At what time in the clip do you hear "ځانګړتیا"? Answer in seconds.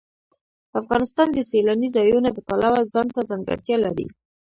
3.29-3.77